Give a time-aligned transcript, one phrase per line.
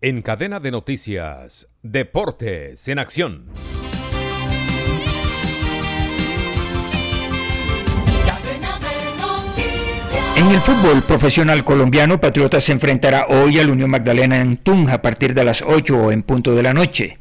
[0.00, 3.46] En cadena de noticias, Deportes en Acción.
[10.36, 15.02] En el fútbol profesional colombiano, Patriotas se enfrentará hoy al Unión Magdalena en Tunja a
[15.02, 17.18] partir de las 8 en punto de la noche.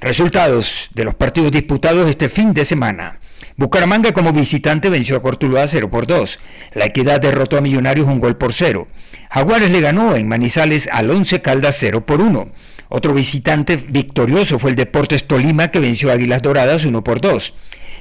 [0.00, 3.19] Resultados de los partidos disputados este fin de semana.
[3.60, 6.38] Bucaramanga como visitante venció a Cortuluá 0 por 2.
[6.72, 8.88] La Equidad derrotó a Millonarios un gol por 0.
[9.28, 12.48] Jaguares le ganó en Manizales al 11 Caldas 0 por 1.
[12.90, 17.54] Otro visitante victorioso fue el Deportes Tolima que venció a Águilas Doradas 1 por 2.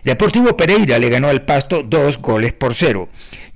[0.04, 3.08] Deportivo Pereira le ganó al Pasto 2 goles por 0.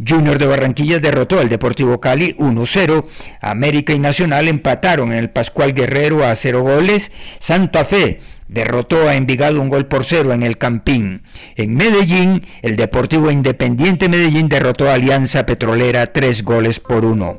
[0.05, 3.05] Junior de Barranquilla derrotó al Deportivo Cali 1-0.
[3.41, 7.11] América y Nacional empataron en el Pascual Guerrero a 0 goles.
[7.39, 11.23] Santa Fe derrotó a Envigado un gol por cero en el Campín.
[11.55, 17.37] En Medellín, el Deportivo Independiente Medellín derrotó a Alianza Petrolera tres goles por uno.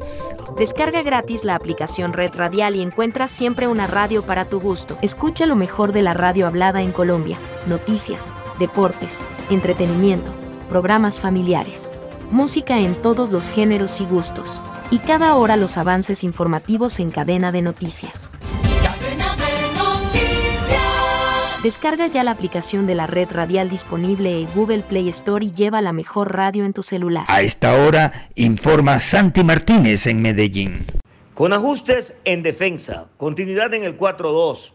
[0.57, 4.97] Descarga gratis la aplicación Red Radial y encuentra siempre una radio para tu gusto.
[5.03, 7.41] Escucha lo mejor de la radio hablada en Colombia.
[7.67, 10.31] Noticias, deportes, entretenimiento,
[10.69, 11.91] programas familiares,
[12.31, 14.63] música en todos los géneros y gustos.
[14.93, 18.31] Y cada hora los avances informativos en cadena de noticias.
[21.65, 25.81] Descarga ya la aplicación de la red radial disponible en Google Play Store y lleva
[25.81, 27.25] la mejor radio en tu celular.
[27.27, 30.85] A esta hora informa Santi Martínez en Medellín.
[31.33, 34.73] Con ajustes en defensa, continuidad en el 4-2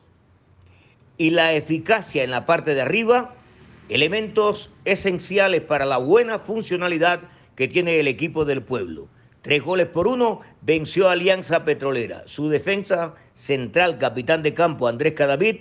[1.20, 3.36] y la eficacia en la parte de arriba,
[3.88, 7.20] elementos esenciales para la buena funcionalidad
[7.56, 9.10] que tiene el equipo del pueblo.
[9.44, 12.24] Tres goles por uno venció a Alianza Petrolera.
[12.26, 15.58] Su defensa central, capitán de campo Andrés Cadavid,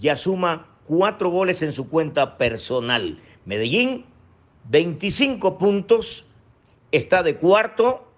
[0.00, 3.20] ya suma cuatro goles en su cuenta personal.
[3.44, 4.06] Medellín,
[4.68, 6.26] 25 puntos,
[6.90, 8.10] está de cuarto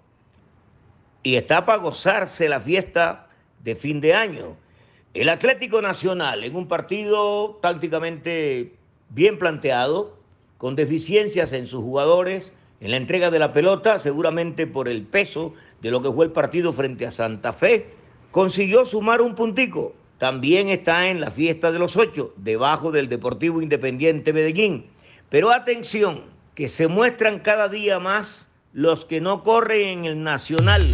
[1.23, 3.29] y está para gozarse la fiesta
[3.63, 4.57] de fin de año.
[5.13, 8.73] El Atlético Nacional, en un partido tácticamente
[9.11, 10.17] bien planteado,
[10.57, 15.55] con deficiencias en sus jugadores, en la entrega de la pelota, seguramente por el peso
[15.83, 17.89] de lo que fue el partido frente a Santa Fe,
[18.31, 23.61] consiguió sumar un puntico también está en la fiesta de los ocho, debajo del Deportivo
[23.61, 24.87] Independiente Medellín.
[25.29, 26.23] Pero atención,
[26.55, 30.87] que se muestran cada día más los que no corren en el Nacional.